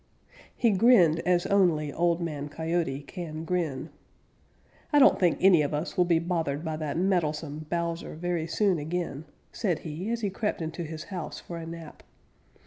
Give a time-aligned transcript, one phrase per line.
[0.55, 3.91] He grinned as only Old Man Coyote can grin.
[4.91, 8.79] "I don't think any of us will be bothered by that meddlesome Bowser very soon
[8.79, 12.01] again," said he, as he crept into his house for a nap.